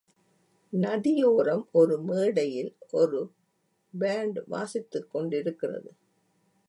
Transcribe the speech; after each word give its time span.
நதியோரம் 0.73 1.67
ஒரு 1.71 2.01
மேடையில் 2.01 2.71
ஒரு 2.91 3.31
பேண்ட் 3.93 4.39
வாசித்துக் 4.47 5.11
கொண்டிருக்கிறது. 5.11 5.91